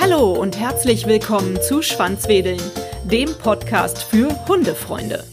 Hallo 0.00 0.32
und 0.32 0.58
herzlich 0.58 1.06
willkommen 1.06 1.60
zu 1.62 1.82
Schwanzwedeln, 1.82 2.60
dem 3.04 3.32
Podcast 3.34 4.02
für 4.02 4.46
Hundefreunde. 4.48 5.24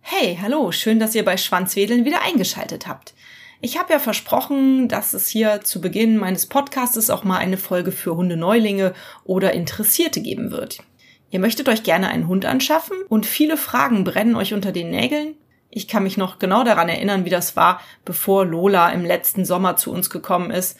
Hey, 0.00 0.38
hallo, 0.40 0.72
schön, 0.72 0.98
dass 0.98 1.14
ihr 1.14 1.24
bei 1.24 1.36
Schwanzwedeln 1.36 2.04
wieder 2.04 2.22
eingeschaltet 2.22 2.86
habt. 2.86 3.14
Ich 3.60 3.78
habe 3.78 3.92
ja 3.92 3.98
versprochen, 3.98 4.88
dass 4.88 5.14
es 5.14 5.28
hier 5.28 5.60
zu 5.62 5.80
Beginn 5.80 6.16
meines 6.16 6.46
Podcasts 6.46 7.10
auch 7.10 7.24
mal 7.24 7.38
eine 7.38 7.56
Folge 7.56 7.92
für 7.92 8.16
Hundeneulinge 8.16 8.94
oder 9.24 9.52
Interessierte 9.52 10.20
geben 10.20 10.50
wird. 10.50 10.82
Ihr 11.30 11.38
möchtet 11.40 11.68
euch 11.68 11.82
gerne 11.82 12.08
einen 12.08 12.28
Hund 12.28 12.44
anschaffen 12.44 12.96
und 13.08 13.26
viele 13.26 13.56
Fragen 13.56 14.04
brennen 14.04 14.34
euch 14.34 14.52
unter 14.52 14.72
den 14.72 14.90
Nägeln. 14.90 15.36
Ich 15.74 15.88
kann 15.88 16.02
mich 16.02 16.18
noch 16.18 16.38
genau 16.38 16.64
daran 16.64 16.90
erinnern, 16.90 17.24
wie 17.24 17.30
das 17.30 17.56
war, 17.56 17.80
bevor 18.04 18.44
Lola 18.44 18.90
im 18.90 19.06
letzten 19.06 19.46
Sommer 19.46 19.74
zu 19.76 19.90
uns 19.90 20.10
gekommen 20.10 20.50
ist. 20.50 20.78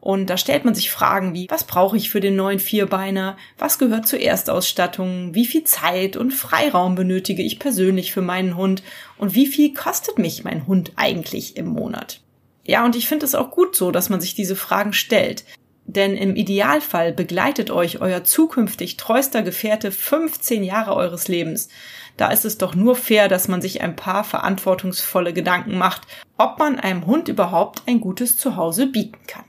Und 0.00 0.28
da 0.28 0.36
stellt 0.36 0.66
man 0.66 0.74
sich 0.74 0.90
Fragen 0.90 1.32
wie, 1.32 1.46
was 1.48 1.64
brauche 1.64 1.96
ich 1.96 2.10
für 2.10 2.20
den 2.20 2.36
neuen 2.36 2.58
Vierbeiner? 2.58 3.38
Was 3.56 3.78
gehört 3.78 4.06
zur 4.06 4.20
Erstausstattung? 4.20 5.34
Wie 5.34 5.46
viel 5.46 5.64
Zeit 5.64 6.18
und 6.18 6.30
Freiraum 6.30 6.94
benötige 6.94 7.42
ich 7.42 7.58
persönlich 7.58 8.12
für 8.12 8.20
meinen 8.20 8.54
Hund? 8.54 8.82
Und 9.16 9.34
wie 9.34 9.46
viel 9.46 9.72
kostet 9.72 10.18
mich 10.18 10.44
mein 10.44 10.66
Hund 10.66 10.92
eigentlich 10.96 11.56
im 11.56 11.68
Monat? 11.68 12.20
Ja, 12.66 12.84
und 12.84 12.96
ich 12.96 13.08
finde 13.08 13.24
es 13.24 13.34
auch 13.34 13.50
gut 13.50 13.74
so, 13.74 13.90
dass 13.90 14.10
man 14.10 14.20
sich 14.20 14.34
diese 14.34 14.56
Fragen 14.56 14.92
stellt. 14.92 15.44
Denn 15.86 16.16
im 16.18 16.36
Idealfall 16.36 17.12
begleitet 17.12 17.70
euch 17.70 18.02
euer 18.02 18.24
zukünftig 18.24 18.98
treuster 18.98 19.42
Gefährte 19.42 19.90
15 19.90 20.64
Jahre 20.64 20.94
eures 20.96 21.28
Lebens. 21.28 21.70
Da 22.16 22.28
ist 22.28 22.44
es 22.44 22.58
doch 22.58 22.74
nur 22.74 22.94
fair, 22.94 23.28
dass 23.28 23.48
man 23.48 23.60
sich 23.60 23.80
ein 23.82 23.96
paar 23.96 24.24
verantwortungsvolle 24.24 25.32
Gedanken 25.32 25.76
macht, 25.76 26.02
ob 26.38 26.58
man 26.58 26.78
einem 26.78 27.06
Hund 27.06 27.28
überhaupt 27.28 27.82
ein 27.86 28.00
gutes 28.00 28.36
Zuhause 28.36 28.86
bieten 28.86 29.18
kann. 29.26 29.44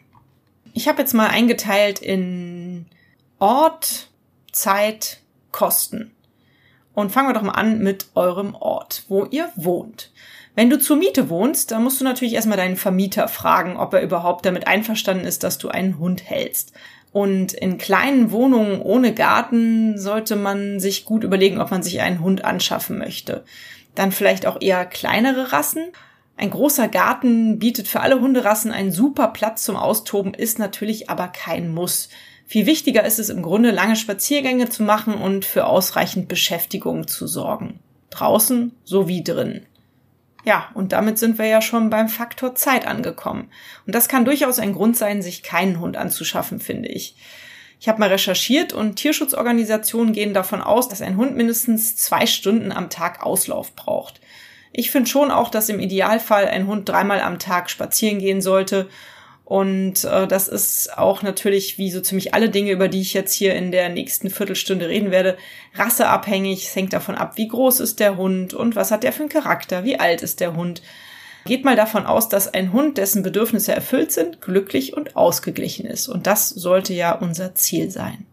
Ich 0.74 0.88
habe 0.88 1.02
jetzt 1.02 1.14
mal 1.14 1.28
eingeteilt 1.28 2.00
in 2.00 2.88
Ort, 3.40 4.10
Zeit, 4.52 5.22
Kosten. 5.52 6.12
Und 6.94 7.12
fangen 7.12 7.30
wir 7.30 7.34
doch 7.34 7.42
mal 7.42 7.52
an 7.52 7.80
mit 7.80 8.08
eurem 8.16 8.56
Ort, 8.56 9.04
wo 9.10 9.26
ihr 9.26 9.52
wohnt. 9.56 10.12
Wenn 10.56 10.70
du 10.70 10.80
zur 10.80 10.96
Miete 10.96 11.30
wohnst, 11.30 11.72
dann 11.72 11.84
musst 11.84 12.00
du 12.00 12.06
natürlich 12.06 12.34
erstmal 12.34 12.58
deinen 12.58 12.78
Vermieter 12.78 13.28
fragen, 13.28 13.76
ob 13.76 13.94
er 13.94 14.02
überhaupt 14.02 14.46
damit 14.46 14.68
einverstanden 14.68 15.26
ist, 15.26 15.44
dass 15.44 15.58
du 15.58 15.68
einen 15.68 16.00
Hund 16.00 16.24
hältst. 16.24 16.72
Und 17.16 17.54
in 17.54 17.78
kleinen 17.78 18.32
Wohnungen 18.32 18.82
ohne 18.82 19.14
Garten 19.14 19.98
sollte 19.98 20.36
man 20.36 20.82
sich 20.82 21.06
gut 21.06 21.24
überlegen, 21.24 21.62
ob 21.62 21.72
man 21.72 21.82
sich 21.82 22.02
einen 22.02 22.20
Hund 22.20 22.44
anschaffen 22.44 22.98
möchte. 22.98 23.46
Dann 23.96 24.12
vielleicht 24.12 24.46
auch 24.46 24.60
eher 24.60 24.86
kleinere 24.86 25.54
Rassen. 25.54 25.94
Ein 26.36 26.50
großer 26.50 26.90
Garten 26.90 27.58
bietet 27.58 27.88
für 27.88 28.02
alle 28.02 28.20
Hunderassen 28.20 28.74
einen 28.74 28.92
super 28.92 29.30
Platz 29.30 29.64
zum 29.64 29.78
Austoben, 29.78 30.34
ist 30.34 30.60
natürlich 30.60 31.10
aber 31.10 31.30
kein 31.30 31.74
Muss. 31.74 32.10
Viel 32.48 32.66
wichtiger 32.66 33.06
ist 33.06 33.20
es 33.20 33.30
im 33.30 33.44
Grunde, 33.44 33.72
lange 33.72 33.96
Spaziergänge 33.96 34.68
zu 34.68 34.84
machen 34.84 35.14
und 35.14 35.46
für 35.46 35.68
ausreichend 35.68 36.28
Beschäftigung 36.28 37.08
zu 37.08 37.28
sorgen. 37.28 37.80
Draußen 38.10 38.74
sowie 38.84 39.24
drin. 39.24 39.66
Ja, 40.46 40.70
und 40.76 40.92
damit 40.92 41.18
sind 41.18 41.40
wir 41.40 41.48
ja 41.48 41.62
schon 41.62 41.90
beim 41.90 42.08
Faktor 42.08 42.54
Zeit 42.54 42.86
angekommen. 42.86 43.50
Und 43.88 43.96
das 43.96 44.08
kann 44.08 44.26
durchaus 44.26 44.60
ein 44.60 44.74
Grund 44.74 44.96
sein, 44.96 45.24
sich 45.24 45.42
keinen 45.42 45.80
Hund 45.80 45.98
anzuschaffen, 45.98 46.60
finde 46.60 46.90
ich. 46.90 47.16
Ich 47.80 47.90
habe 47.90 48.00
mal 48.00 48.10
recherchiert 48.10 48.72
und 48.72 48.96
Tierschutzorganisationen 48.96 50.14
gehen 50.14 50.34
davon 50.34 50.62
aus, 50.62 50.88
dass 50.88 51.02
ein 51.02 51.18
Hund 51.18 51.36
mindestens 51.36 51.96
zwei 51.96 52.26
Stunden 52.28 52.72
am 52.72 52.90
Tag 52.90 53.24
Auslauf 53.24 53.76
braucht. 53.76 54.22
Ich 54.72 54.92
finde 54.92 55.10
schon 55.10 55.32
auch, 55.32 55.50
dass 55.50 55.70
im 55.70 55.80
Idealfall 55.80 56.48
ein 56.48 56.68
Hund 56.68 56.88
dreimal 56.88 57.22
am 57.22 57.40
Tag 57.40 57.70
spazieren 57.70 58.20
gehen 58.20 58.42
sollte 58.42 58.88
und 59.46 60.04
äh, 60.06 60.28
das 60.28 60.48
ist 60.48 60.98
auch 60.98 61.22
natürlich, 61.22 61.78
wie 61.78 61.92
so 61.92 62.02
ziemlich 62.02 62.34
alle 62.34 62.50
Dinge, 62.50 62.72
über 62.72 62.88
die 62.88 63.02
ich 63.02 63.14
jetzt 63.14 63.32
hier 63.32 63.54
in 63.54 63.72
der 63.72 63.90
nächsten 63.90 64.32
Viertelstunde 64.32 64.90
reden 64.90 65.12
werde, 65.12 65.38
rasseabhängig. 65.76 66.66
Es 66.66 66.76
hängt 66.76 66.94
davon 66.94 67.14
ab, 67.14 67.34
wie 67.38 67.48
groß 67.48 67.80
ist 67.80 68.00
der 68.00 68.18
Hund 68.18 68.56
und 68.56 68.76
was 68.76 68.90
hat 68.90 69.04
der 69.04 69.14
für 69.14 69.22
einen 69.22 69.30
Charakter, 69.30 69.84
wie 69.84 70.00
alt 70.00 70.24
ist 70.24 70.40
der 70.40 70.56
Hund. 70.56 70.82
Geht 71.46 71.64
mal 71.64 71.76
davon 71.76 72.08
aus, 72.08 72.28
dass 72.28 72.52
ein 72.52 72.74
Hund, 72.74 72.98
dessen 72.98 73.22
Bedürfnisse 73.22 73.72
erfüllt 73.72 74.12
sind, 74.12 74.42
glücklich 74.42 74.98
und 74.98 75.16
ausgeglichen 75.16 75.86
ist. 75.86 76.08
Und 76.08 76.26
das 76.26 76.50
sollte 76.50 76.96
ja 76.96 77.12
unser 77.12 77.54
Ziel 77.54 77.92
sein. 77.92 78.26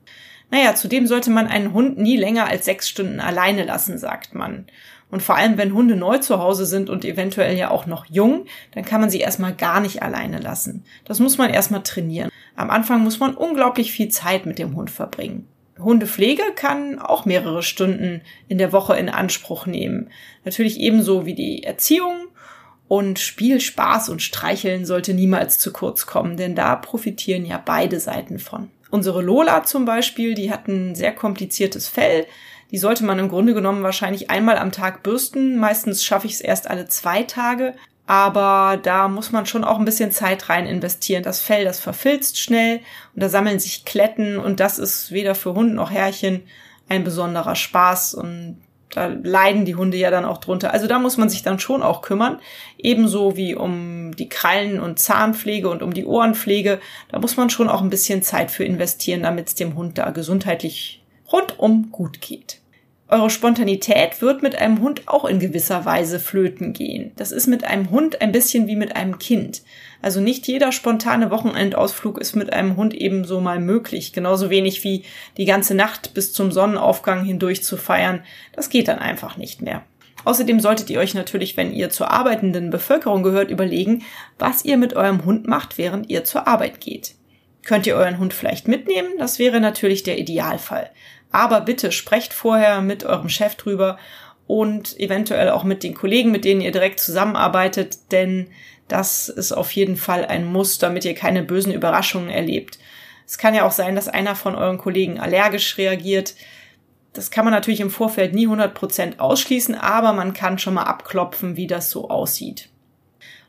Naja, 0.51 0.75
zudem 0.75 1.07
sollte 1.07 1.31
man 1.31 1.47
einen 1.47 1.75
Hund 1.75 1.99
nie 1.99 2.17
länger 2.17 2.47
als 2.47 2.65
sechs 2.65 2.89
Stunden 2.89 3.21
alleine 3.21 3.65
lassen, 3.65 3.99
sagt 3.99 4.35
man. 4.35 4.67
Und 5.13 5.23
vor 5.23 5.37
allem, 5.37 5.59
wenn 5.59 5.75
Hunde 5.75 5.95
neu 5.95 6.19
zu 6.19 6.39
Hause 6.39 6.65
sind 6.65 6.89
und 6.89 7.05
eventuell 7.05 7.55
ja 7.57 7.71
auch 7.71 7.85
noch 7.85 8.07
jung, 8.07 8.47
dann 8.75 8.85
kann 8.85 9.03
man 9.03 9.11
sie 9.11 9.21
erstmal 9.21 9.55
gar 9.55 9.81
nicht 9.81 10.03
alleine 10.03 10.41
lassen. 10.41 10.85
Das 11.05 11.21
muss 11.21 11.37
man 11.37 11.51
erstmal 11.51 11.83
trainieren. 11.83 12.31
Am 12.57 12.71
Anfang 12.71 13.05
muss 13.05 13.21
man 13.21 13.35
unglaublich 13.35 13.93
viel 13.93 14.09
Zeit 14.09 14.47
mit 14.47 14.59
dem 14.59 14.75
Hund 14.75 14.91
verbringen. 14.91 15.47
Hundepflege 15.79 16.43
kann 16.57 16.99
auch 16.99 17.27
mehrere 17.27 17.63
Stunden 17.63 18.23
in 18.49 18.57
der 18.57 18.73
Woche 18.73 18.97
in 18.97 19.11
Anspruch 19.11 19.67
nehmen. 19.67 20.09
Natürlich 20.47 20.81
ebenso 20.81 21.27
wie 21.27 21.35
die 21.35 21.63
Erziehung 21.63 22.29
und 22.89 23.19
Spiel, 23.19 23.61
Spaß 23.61 24.09
und 24.09 24.23
Streicheln 24.23 24.87
sollte 24.87 25.13
niemals 25.13 25.59
zu 25.59 25.75
kurz 25.75 26.07
kommen, 26.07 26.39
denn 26.39 26.55
da 26.55 26.75
profitieren 26.75 27.45
ja 27.45 27.63
beide 27.63 28.01
Seiten 28.01 28.39
von. 28.39 28.71
Unsere 28.91 29.21
Lola 29.21 29.65
zum 29.65 29.85
Beispiel, 29.85 30.35
die 30.35 30.51
hat 30.51 30.69
ein 30.69 30.95
sehr 30.95 31.13
kompliziertes 31.13 31.89
Fell. 31.89 32.27
Die 32.73 32.79
sollte 32.79 33.05
man 33.05 33.19
im 33.19 33.29
Grunde 33.29 33.55
genommen 33.55 33.83
wahrscheinlich 33.83 34.31
einmal 34.31 34.57
am 34.57 34.73
Tag 34.73 35.03
bürsten. 35.03 35.59
Meistens 35.59 36.03
schaffe 36.03 36.27
ich 36.27 36.33
es 36.33 36.41
erst 36.41 36.69
alle 36.69 36.89
zwei 36.89 37.23
Tage. 37.23 37.75
Aber 38.07 38.81
da 38.83 39.09
muss 39.09 39.31
man 39.31 39.47
schon 39.47 39.63
auch 39.63 39.79
ein 39.79 39.85
bisschen 39.85 40.11
Zeit 40.11 40.49
rein 40.49 40.67
investieren. 40.67 41.23
Das 41.23 41.41
Fell, 41.41 41.65
das 41.65 41.79
verfilzt 41.79 42.39
schnell 42.39 42.81
und 43.15 43.23
da 43.23 43.29
sammeln 43.29 43.61
sich 43.61 43.85
Kletten 43.85 44.39
und 44.39 44.59
das 44.59 44.79
ist 44.79 45.13
weder 45.13 45.35
für 45.35 45.55
Hund 45.55 45.75
noch 45.75 45.91
Herrchen 45.91 46.43
ein 46.89 47.05
besonderer 47.05 47.55
Spaß 47.55 48.15
und 48.15 48.61
da 48.91 49.07
leiden 49.07 49.65
die 49.65 49.77
Hunde 49.77 49.97
ja 49.97 50.11
dann 50.11 50.25
auch 50.25 50.39
drunter. 50.39 50.73
Also 50.73 50.87
da 50.87 50.99
muss 50.99 51.17
man 51.17 51.31
sich 51.31 51.43
dann 51.43 51.59
schon 51.59 51.83
auch 51.83 52.03
kümmern. 52.03 52.41
Ebenso 52.77 53.37
wie 53.37 53.55
um 53.55 54.15
die 54.17 54.29
Krallen- 54.29 54.81
und 54.81 54.99
Zahnpflege 54.99 55.71
und 55.71 55.83
um 55.83 55.95
die 55.95 56.05
Ohrenpflege. 56.05 56.81
Da 57.11 57.19
muss 57.19 57.37
man 57.37 57.49
schon 57.49 57.71
auch 57.71 57.81
ein 57.81 57.91
bisschen 57.91 58.23
Zeit 58.23 58.51
für 58.51 58.65
investieren, 58.65 59.23
damit 59.23 59.49
es 59.49 59.55
dem 59.55 59.77
Hund 59.77 59.97
da 59.97 60.11
gesundheitlich 60.11 61.03
rundum 61.33 61.91
gut 61.91 62.21
geht. 62.21 62.62
Eure 63.13 63.29
Spontanität 63.29 64.23
wird 64.23 64.43
mit 64.43 64.57
einem 64.57 64.81
Hund 64.81 65.03
auch 65.07 65.27
in 65.27 65.39
gewisser 65.39 65.85
Weise 65.85 66.19
flöten 66.19 66.73
gehen. 66.73 67.13
Das 67.17 67.31
ist 67.31 67.47
mit 67.47 67.63
einem 67.63 67.91
Hund 67.91 68.23
ein 68.23 68.33
bisschen 68.33 68.69
wie 68.69 68.75
mit 68.75 68.97
einem 68.97 69.19
Kind. 69.19 69.61
Also 70.01 70.23
nicht 70.23 70.47
jeder 70.47 70.73
spontane 70.73 71.31
Wochenendausflug 71.31 72.19
ist 72.19 72.37
mit 72.37 72.55
einem 72.55 72.77
Hund 72.77 72.95
ebenso 72.95 73.43
mal 73.43 73.61
möglich. 73.61 74.15
Genauso 74.15 74.49
wenig 74.49 74.83
wie 74.83 75.05
die 75.37 75.45
ganze 75.45 75.75
Nacht 75.75 76.15
bis 76.15 76.33
zum 76.33 76.53
Sonnenaufgang 76.53 77.23
hindurch 77.23 77.63
zu 77.63 77.77
feiern. 77.77 78.23
Das 78.55 78.71
geht 78.71 78.89
dann 78.89 78.99
einfach 78.99 79.37
nicht 79.37 79.61
mehr. 79.61 79.83
Außerdem 80.25 80.59
solltet 80.59 80.89
ihr 80.89 80.99
euch 80.99 81.13
natürlich, 81.13 81.59
wenn 81.59 81.75
ihr 81.75 81.91
zur 81.91 82.11
arbeitenden 82.11 82.71
Bevölkerung 82.71 83.23
gehört, 83.23 83.51
überlegen, 83.51 84.05
was 84.39 84.65
ihr 84.65 84.79
mit 84.79 84.95
eurem 84.95 85.27
Hund 85.27 85.47
macht, 85.47 85.77
während 85.77 86.09
ihr 86.09 86.25
zur 86.25 86.49
Arbeit 86.49 86.81
geht. 86.81 87.15
Könnt 87.63 87.87
ihr 87.87 87.95
euren 87.95 88.19
Hund 88.19 88.33
vielleicht 88.33 88.69
mitnehmen? 88.69 89.11
Das 89.19 89.39
wäre 89.39 89.61
natürlich 89.61 90.03
der 90.03 90.19
Idealfall. 90.19 90.91
Aber 91.33 91.63
bitte 91.63 91.91
sprecht 91.91 92.33
vorher 92.33 92.81
mit 92.83 93.05
eurem 93.05 93.29
Chef 93.29 93.57
drüber 93.57 93.99
und 94.47 94.99
eventuell 95.01 95.51
auch 95.51 95.65
mit 95.65 95.83
den 95.83 95.95
Kollegen, 95.95 96.31
mit 96.31 96.45
denen 96.45 96.61
ihr 96.61 96.73
direkt 96.73 97.01
zusammenarbeitet, 97.01 98.13
denn 98.13 98.49
das 98.89 99.29
ist 99.31 99.53
auf 99.53 99.73
jeden 99.73 99.97
Fall 99.97 100.27
ein 100.27 100.45
Muss, 100.45 100.79
damit 100.79 101.05
ihr 101.05 101.15
keine 101.15 101.43
bösen 101.43 101.73
Überraschungen 101.73 102.29
erlebt. 102.29 102.79
Es 103.27 103.39
kann 103.39 103.55
ja 103.55 103.65
auch 103.65 103.73
sein, 103.73 103.95
dass 103.95 104.09
einer 104.09 104.37
von 104.37 104.55
euren 104.55 104.77
Kollegen 104.77 105.19
allergisch 105.19 105.79
reagiert. 105.79 106.35
Das 107.15 107.31
kann 107.31 107.47
man 107.47 107.55
natürlich 107.55 107.81
im 107.81 107.91
Vorfeld 107.91 108.35
nie 108.35 108.47
100% 108.47 109.19
ausschließen, 109.19 109.75
aber 109.75 110.13
man 110.13 110.35
kann 110.35 110.59
schon 110.59 110.75
mal 110.75 110.83
abklopfen, 110.83 111.57
wie 111.57 111.67
das 111.67 111.91
so 111.91 112.11
aussieht. 112.11 112.69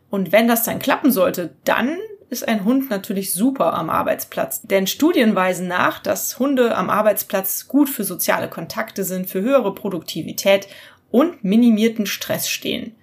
Und 0.09 0.31
wenn 0.31 0.47
das 0.47 0.63
dann 0.63 0.79
klappen 0.79 1.11
sollte, 1.11 1.55
dann 1.65 1.97
ist 2.33 2.47
ein 2.47 2.65
Hund 2.65 2.89
natürlich 2.89 3.33
super 3.33 3.73
am 3.73 3.89
Arbeitsplatz. 3.89 4.61
Denn 4.63 4.87
Studien 4.87 5.35
weisen 5.35 5.67
nach, 5.67 5.99
dass 5.99 6.39
Hunde 6.39 6.75
am 6.75 6.89
Arbeitsplatz 6.89 7.67
gut 7.67 7.89
für 7.89 8.03
soziale 8.03 8.49
Kontakte 8.49 9.03
sind, 9.03 9.29
für 9.29 9.41
höhere 9.41 9.73
Produktivität 9.73 10.67
und 11.11 11.43
minimierten 11.43 12.07
Stress 12.07 12.49
stehen. 12.49 12.95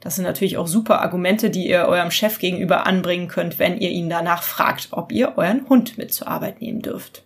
Das 0.00 0.16
sind 0.16 0.24
natürlich 0.24 0.56
auch 0.56 0.66
super 0.66 1.02
Argumente, 1.02 1.50
die 1.50 1.68
ihr 1.68 1.84
eurem 1.86 2.10
Chef 2.10 2.38
gegenüber 2.38 2.86
anbringen 2.86 3.28
könnt, 3.28 3.58
wenn 3.58 3.78
ihr 3.78 3.90
ihn 3.90 4.08
danach 4.08 4.42
fragt, 4.42 4.88
ob 4.92 5.12
ihr 5.12 5.36
euren 5.36 5.68
Hund 5.68 5.98
mit 5.98 6.12
zur 6.14 6.28
Arbeit 6.28 6.62
nehmen 6.62 6.80
dürft. 6.80 7.24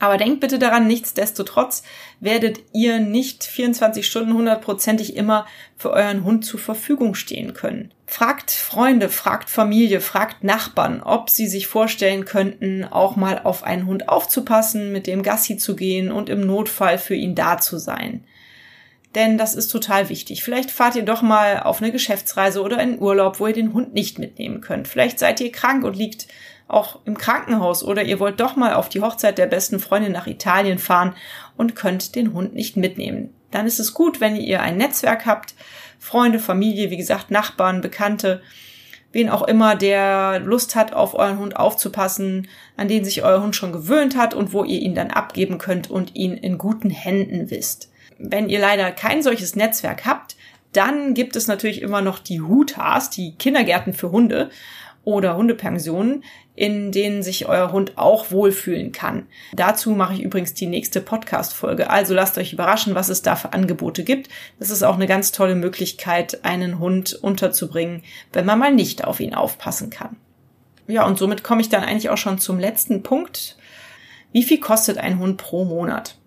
Aber 0.00 0.16
denkt 0.16 0.40
bitte 0.40 0.58
daran, 0.58 0.86
nichtsdestotrotz 0.86 1.82
werdet 2.20 2.60
ihr 2.72 3.00
nicht 3.00 3.42
24 3.44 4.06
Stunden 4.06 4.32
hundertprozentig 4.32 5.16
immer 5.16 5.46
für 5.76 5.90
euren 5.90 6.22
Hund 6.22 6.44
zur 6.44 6.60
Verfügung 6.60 7.14
stehen 7.14 7.52
können. 7.52 7.92
Fragt 8.06 8.52
Freunde, 8.52 9.08
fragt 9.08 9.50
Familie, 9.50 10.00
fragt 10.00 10.44
Nachbarn, 10.44 11.02
ob 11.02 11.30
sie 11.30 11.48
sich 11.48 11.66
vorstellen 11.66 12.24
könnten, 12.24 12.84
auch 12.84 13.16
mal 13.16 13.40
auf 13.42 13.64
einen 13.64 13.86
Hund 13.86 14.08
aufzupassen, 14.08 14.92
mit 14.92 15.06
dem 15.06 15.22
Gassi 15.22 15.56
zu 15.56 15.74
gehen 15.74 16.12
und 16.12 16.28
im 16.28 16.46
Notfall 16.46 16.98
für 16.98 17.14
ihn 17.16 17.34
da 17.34 17.58
zu 17.58 17.78
sein. 17.78 18.24
Denn 19.14 19.36
das 19.36 19.54
ist 19.54 19.68
total 19.68 20.10
wichtig. 20.10 20.44
Vielleicht 20.44 20.70
fahrt 20.70 20.94
ihr 20.94 21.02
doch 21.02 21.22
mal 21.22 21.60
auf 21.60 21.82
eine 21.82 21.92
Geschäftsreise 21.92 22.62
oder 22.62 22.80
in 22.80 23.00
Urlaub, 23.00 23.40
wo 23.40 23.46
ihr 23.46 23.54
den 23.54 23.72
Hund 23.72 23.94
nicht 23.94 24.18
mitnehmen 24.18 24.60
könnt. 24.60 24.86
Vielleicht 24.86 25.18
seid 25.18 25.40
ihr 25.40 25.50
krank 25.50 25.84
und 25.84 25.96
liegt 25.96 26.28
auch 26.68 27.00
im 27.06 27.16
Krankenhaus 27.16 27.82
oder 27.82 28.02
ihr 28.02 28.20
wollt 28.20 28.40
doch 28.40 28.54
mal 28.54 28.74
auf 28.74 28.88
die 28.88 29.00
Hochzeit 29.00 29.38
der 29.38 29.46
besten 29.46 29.80
Freundin 29.80 30.12
nach 30.12 30.26
Italien 30.26 30.78
fahren 30.78 31.14
und 31.56 31.74
könnt 31.74 32.14
den 32.14 32.34
Hund 32.34 32.54
nicht 32.54 32.76
mitnehmen. 32.76 33.34
Dann 33.50 33.66
ist 33.66 33.80
es 33.80 33.94
gut, 33.94 34.20
wenn 34.20 34.36
ihr 34.36 34.60
ein 34.60 34.76
Netzwerk 34.76 35.24
habt, 35.24 35.54
Freunde, 35.98 36.38
Familie, 36.38 36.90
wie 36.90 36.98
gesagt, 36.98 37.30
Nachbarn, 37.30 37.80
Bekannte, 37.80 38.42
wen 39.12 39.30
auch 39.30 39.42
immer, 39.42 39.74
der 39.74 40.40
Lust 40.40 40.76
hat, 40.76 40.92
auf 40.92 41.14
euren 41.14 41.38
Hund 41.38 41.56
aufzupassen, 41.56 42.46
an 42.76 42.88
den 42.88 43.04
sich 43.04 43.24
euer 43.24 43.42
Hund 43.42 43.56
schon 43.56 43.72
gewöhnt 43.72 44.16
hat 44.16 44.34
und 44.34 44.52
wo 44.52 44.64
ihr 44.64 44.80
ihn 44.80 44.94
dann 44.94 45.10
abgeben 45.10 45.58
könnt 45.58 45.90
und 45.90 46.14
ihn 46.14 46.34
in 46.34 46.58
guten 46.58 46.90
Händen 46.90 47.50
wisst. 47.50 47.90
Wenn 48.18 48.48
ihr 48.48 48.60
leider 48.60 48.90
kein 48.90 49.22
solches 49.22 49.56
Netzwerk 49.56 50.04
habt, 50.04 50.36
dann 50.72 51.14
gibt 51.14 51.36
es 51.36 51.46
natürlich 51.46 51.80
immer 51.80 52.02
noch 52.02 52.18
die 52.18 52.42
Hutas, 52.42 53.08
die 53.08 53.34
Kindergärten 53.36 53.94
für 53.94 54.10
Hunde 54.10 54.50
oder 55.04 55.36
Hundepensionen, 55.36 56.22
in 56.58 56.90
denen 56.90 57.22
sich 57.22 57.46
euer 57.46 57.70
Hund 57.70 57.92
auch 57.96 58.32
wohlfühlen 58.32 58.90
kann. 58.90 59.28
Dazu 59.52 59.92
mache 59.92 60.14
ich 60.14 60.22
übrigens 60.22 60.54
die 60.54 60.66
nächste 60.66 61.00
Podcast-Folge. 61.00 61.88
Also 61.88 62.14
lasst 62.14 62.36
euch 62.36 62.52
überraschen, 62.52 62.96
was 62.96 63.08
es 63.08 63.22
da 63.22 63.36
für 63.36 63.52
Angebote 63.52 64.02
gibt. 64.02 64.28
Das 64.58 64.70
ist 64.70 64.82
auch 64.82 64.96
eine 64.96 65.06
ganz 65.06 65.30
tolle 65.30 65.54
Möglichkeit, 65.54 66.44
einen 66.44 66.80
Hund 66.80 67.14
unterzubringen, 67.14 68.02
wenn 68.32 68.44
man 68.44 68.58
mal 68.58 68.74
nicht 68.74 69.04
auf 69.04 69.20
ihn 69.20 69.34
aufpassen 69.34 69.90
kann. 69.90 70.16
Ja, 70.88 71.06
und 71.06 71.16
somit 71.16 71.44
komme 71.44 71.60
ich 71.60 71.68
dann 71.68 71.84
eigentlich 71.84 72.10
auch 72.10 72.18
schon 72.18 72.38
zum 72.38 72.58
letzten 72.58 73.04
Punkt. 73.04 73.56
Wie 74.32 74.42
viel 74.42 74.58
kostet 74.58 74.98
ein 74.98 75.20
Hund 75.20 75.36
pro 75.36 75.64
Monat? 75.64 76.18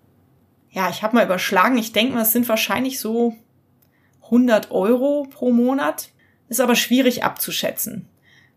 Ja, 0.70 0.88
ich 0.88 1.02
habe 1.02 1.16
mal 1.16 1.26
überschlagen. 1.26 1.76
Ich 1.76 1.92
denke 1.92 2.14
mal, 2.14 2.22
es 2.22 2.32
sind 2.32 2.48
wahrscheinlich 2.48 3.00
so 3.00 3.34
100 4.24 4.70
Euro 4.70 5.26
pro 5.30 5.52
Monat. 5.52 6.08
Ist 6.48 6.62
aber 6.62 6.74
schwierig 6.74 7.22
abzuschätzen. 7.22 8.08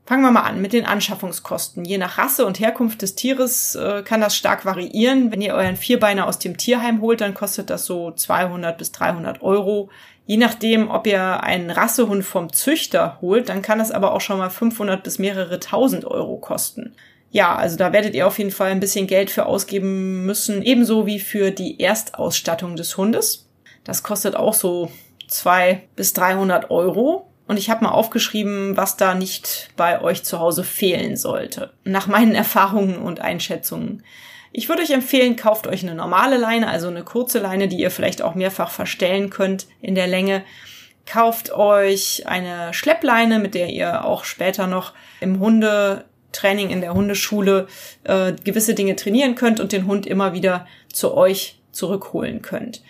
Fangen 0.08 0.22
wir 0.22 0.32
mal 0.32 0.42
an 0.42 0.62
mit 0.62 0.74
den 0.74 0.86
Anschaffungskosten. 0.86 1.84
Je 1.84 1.98
nach 1.98 2.20
Rasse 2.20 2.46
und 2.46 2.60
Herkunft 2.60 3.02
des 3.02 3.16
Tieres 3.16 3.74
äh, 3.74 4.04
kann 4.04 4.22
das 4.22 4.36
stark 4.36 4.64
variieren. 4.64 5.32
Wenn 5.32 5.42
ihr 5.42 5.56
euren 5.56 5.78
Vierbeiner 5.78 6.28
aus 6.28 6.38
dem 6.38 6.58
Tierheim 6.58 7.02
holt, 7.02 7.22
dann 7.22 7.34
kostet 7.34 7.72
das 7.72 7.86
so 7.86 8.12
200 8.12 8.78
bis 8.78 8.92
300 8.92 9.42
Euro. 9.42 9.90
Je 10.28 10.38
nachdem, 10.38 10.92
ob 10.92 11.08
ihr 11.08 11.42
einen 11.44 11.72
Rassehund 11.72 12.24
vom 12.24 12.54
Züchter 12.54 13.18
holt, 13.20 13.50
dann 13.50 13.64
kann 13.64 13.80
das 13.80 13.92
aber 13.92 14.14
auch 14.14 14.22
schon 14.22 14.38
mal 14.38 14.52
500 14.52 15.04
bis 15.04 15.18
mehrere 15.18 15.60
tausend 15.60 16.06
Euro 16.06 16.38
kosten. 16.38 16.94
Ja, 17.32 17.56
also 17.56 17.76
da 17.76 17.92
werdet 17.92 18.14
ihr 18.14 18.28
auf 18.28 18.38
jeden 18.38 18.52
Fall 18.52 18.70
ein 18.70 18.80
bisschen 18.80 19.08
Geld 19.08 19.32
für 19.32 19.48
ausgeben 19.48 20.24
müssen, 20.26 20.62
ebenso 20.62 21.08
wie 21.08 21.20
für 21.20 21.50
die 21.50 21.80
Erstausstattung 21.80 22.76
des 22.76 22.96
Hundes. 22.96 23.50
Das 23.84 24.04
kostet 24.04 24.36
auch 24.36 24.54
so 24.54 24.92
zwei 25.28 25.84
bis 25.96 26.14
300 26.14 26.70
Euro. 26.70 27.28
Und 27.48 27.58
ich 27.58 27.70
habe 27.70 27.84
mal 27.84 27.92
aufgeschrieben, 27.92 28.76
was 28.76 28.98
da 28.98 29.14
nicht 29.14 29.70
bei 29.76 30.02
euch 30.02 30.24
zu 30.24 30.40
Hause 30.40 30.64
fehlen 30.64 31.16
sollte. 31.16 31.72
Nach 31.84 32.08
meinen 32.08 32.36
Erfahrungen 32.36 32.98
und 32.98 33.22
Einschätzungen. 33.22 34.04
Ich 34.52 34.70
würde 34.70 34.84
euch 34.84 34.92
empfehlen, 34.92 35.36
kauft 35.36 35.68
euch 35.68 35.84
eine 35.84 35.96
normale 35.96 36.38
Leine, 36.38 36.70
also 36.70 36.88
eine 36.88 37.04
kurze 37.04 37.40
Leine, 37.40 37.68
die 37.68 37.78
ihr 37.78 37.92
vielleicht 37.92 38.22
auch 38.22 38.36
mehrfach 38.36 38.72
verstellen 38.72 39.30
könnt 39.30 39.68
in 39.82 39.96
der 39.96 40.08
Länge. 40.08 40.44
Kauft 41.06 41.52
euch 41.52 42.26
eine 42.26 42.74
Schleppleine, 42.74 43.40
mit 43.40 43.54
der 43.54 43.70
ihr 43.70 44.06
auch 44.06 44.24
später 44.24 44.66
noch 44.66 44.94
im 45.20 45.40
Hundetraining 45.40 46.70
in 46.70 46.80
der 46.80 46.94
Hundeschule 46.94 47.68
äh, 48.06 48.32
gewisse 48.46 48.76
Dinge 48.76 48.96
trainieren 48.96 49.36
könnt 49.36 49.60
und 49.60 49.74
den 49.74 49.88
Hund 49.88 50.08
immer 50.08 50.34
wieder 50.34 50.66
zu 50.92 51.14
euch 51.16 51.60
zurückholen 51.74 52.42
könnt. 52.42 52.82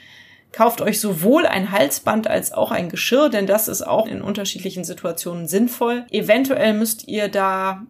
Kauft 0.56 0.80
euch 0.80 1.02
sowohl 1.02 1.46
ein 1.46 1.72
Halsband 1.74 2.30
als 2.30 2.54
auch 2.54 2.72
ein 2.72 2.88
Geschirr, 2.88 3.28
denn 3.28 3.46
das 3.46 3.68
ist 3.68 3.82
auch 3.82 4.08
in 4.08 4.22
unterschiedlichen 4.22 4.86
Situationen 4.86 5.50
sinnvoll. 5.50 6.06
Eventuell 6.12 6.74
müsst 6.74 7.10
ihr 7.10 7.28
da 7.28 7.82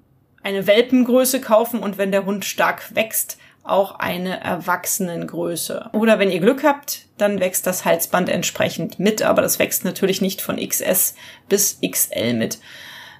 eine 0.41 0.65
Welpengröße 0.65 1.41
kaufen 1.41 1.79
und 1.79 1.99
wenn 1.99 2.11
der 2.11 2.25
Hund 2.25 2.43
stark 2.43 2.95
wächst, 2.95 3.37
auch 3.63 3.99
eine 3.99 4.39
Erwachsenengröße. 4.41 5.91
Oder 5.93 6.17
wenn 6.17 6.31
ihr 6.31 6.39
Glück 6.39 6.63
habt, 6.63 7.05
dann 7.19 7.39
wächst 7.39 7.67
das 7.67 7.85
Halsband 7.85 8.29
entsprechend 8.29 8.97
mit, 8.97 9.21
aber 9.21 9.43
das 9.43 9.59
wächst 9.59 9.85
natürlich 9.85 10.21
nicht 10.21 10.41
von 10.41 10.57
XS 10.57 11.13
bis 11.47 11.77
XL 11.87 12.33
mit, 12.33 12.57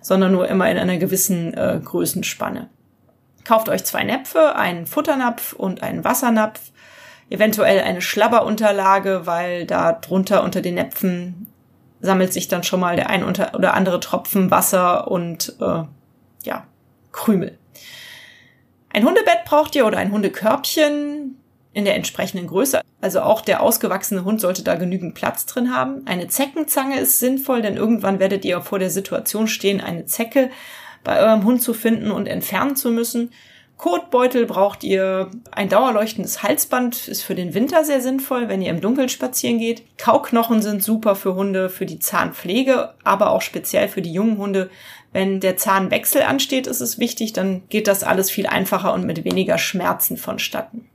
sondern 0.01 0.31
nur 0.31 0.48
immer 0.48 0.71
in 0.71 0.80
einer 0.80 0.98
gewissen 0.98 1.53
äh, 1.53 1.80
Größenspanne. 1.83 2.68
Kauft 3.44 3.69
euch 3.69 3.83
zwei 3.83 4.03
Näpfe, 4.03 4.56
einen 4.56 4.88
Futternapf 4.88 5.53
und 5.53 5.83
einen 5.83 6.03
Wassernapf 6.03 6.59
eventuell 7.30 7.81
eine 7.81 8.01
Schlabberunterlage, 8.01 9.25
weil 9.25 9.66
da 9.66 9.94
drunter 9.94 10.44
unter 10.44 10.62
den 10.62 10.75
Näpfen 10.75 11.48
sammelt 12.01 12.33
sich 12.33 12.48
dann 12.48 12.63
schon 12.63 12.80
mal 12.80 12.95
der 12.95 13.10
ein 13.10 13.24
oder 13.24 13.74
andere 13.74 14.00
Tropfen 14.00 14.51
Wasser 14.51 15.10
und 15.10 15.56
äh, 15.60 15.83
ja, 16.44 16.68
Krümel. 17.12 17.57
Ein 18.89 19.06
Hundebett 19.06 19.44
braucht 19.45 19.75
ihr 19.75 19.86
oder 19.86 19.98
ein 19.98 20.12
Hundekörbchen 20.12 21.38
in 21.74 21.83
der 21.83 21.95
entsprechenden 21.95 22.48
Größe. 22.48 22.81
Also 23.01 23.22
auch 23.22 23.42
der 23.42 23.62
ausgewachsene 23.62 24.24
Hund 24.24 24.39
sollte 24.39 24.63
da 24.63 24.75
genügend 24.75 25.16
Platz 25.16 25.45
drin 25.45 25.75
haben. 25.75 26.07
Eine 26.07 26.30
Zeckenzange 26.30 27.00
ist 27.00 27.19
sinnvoll, 27.19 27.62
denn 27.62 27.75
irgendwann 27.75 28.19
werdet 28.19 28.45
ihr 28.45 28.62
vor 28.62 28.80
der 28.80 28.89
Situation 28.89 29.48
stehen, 29.48 29.81
eine 29.81 30.06
Zecke 30.06 30.50
bei 31.04 31.19
eurem 31.19 31.44
Hund 31.44 31.62
zu 31.62 31.74
finden 31.74 32.12
und 32.12 32.27
entfernen 32.27 32.77
zu 32.77 32.92
müssen. 32.92 33.31
Kotbeutel 33.77 34.45
braucht 34.45 34.83
ihr 34.86 35.30
ein 35.51 35.68
dauerleuchtendes 35.68 36.44
Halsband, 36.44 37.10
ist 37.10 37.24
für 37.24 37.36
den 37.36 37.54
Winter 37.54 37.83
sehr 37.83 38.00
sinnvoll, 38.00 38.48
wenn 38.48 38.62
ihr 38.62 38.69
im 38.69 38.80
Dunkeln 38.80 39.10
spazieren 39.10 39.60
geht. 39.60 39.83
Kauknochen 39.98 40.62
sind 40.62 40.81
super 40.81 41.16
für 41.16 41.36
Hunde, 41.36 41.69
für 41.69 41.86
die 41.86 42.00
Zahnpflege, 42.00 42.94
aber 43.04 43.31
auch 43.31 43.42
speziell 43.42 43.89
für 43.89 44.01
die 44.01 44.13
jungen 44.13 44.38
Hunde. 44.38 44.69
Wenn 45.12 45.42
der 45.42 45.57
Zahnwechsel 45.57 46.22
ansteht, 46.22 46.68
ist 46.68 46.81
es 46.81 47.00
wichtig, 47.00 47.33
dann 47.33 47.63
geht 47.68 47.88
das 47.88 48.04
alles 48.04 48.31
viel 48.31 48.48
einfacher 48.48 48.94
und 48.94 49.06
mit 49.06 49.25
weniger 49.25 49.57
Schmerzen 49.57 50.16
vonstatten. 50.16 50.89